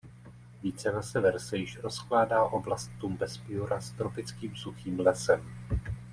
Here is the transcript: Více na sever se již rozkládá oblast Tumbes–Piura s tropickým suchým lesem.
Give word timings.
Více 0.63 0.91
na 0.91 1.01
sever 1.01 1.39
se 1.39 1.57
již 1.57 1.77
rozkládá 1.79 2.43
oblast 2.43 2.91
Tumbes–Piura 2.99 3.81
s 3.81 3.91
tropickým 3.91 4.55
suchým 4.55 4.99
lesem. 4.99 5.53